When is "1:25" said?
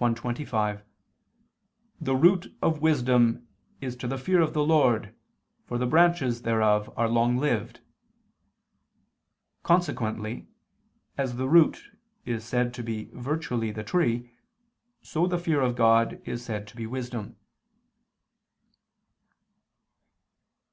0.00-0.82